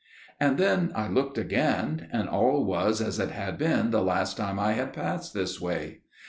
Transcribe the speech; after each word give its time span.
"And 0.39 0.57
then 0.57 0.91
I 0.95 1.07
looked 1.07 1.37
again, 1.37 2.07
and 2.11 2.27
all 2.27 2.65
was 2.65 3.01
as 3.01 3.19
it 3.19 3.29
had 3.29 3.59
been 3.59 3.91
the 3.91 4.01
last 4.01 4.35
time 4.35 4.57
I 4.57 4.71
had 4.73 4.93
passed 4.93 5.35
this 5.35 5.61
way. 5.61 5.99